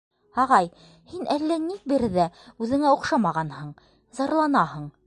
[0.43, 0.69] —Ағай,
[1.11, 2.27] һин әллә ни бер ҙә
[2.67, 3.73] үҙеңә оҡшамағанһың,
[4.21, 4.95] зарланаһың.